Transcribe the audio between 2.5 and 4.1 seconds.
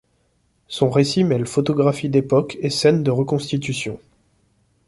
et scènes de reconstitutions.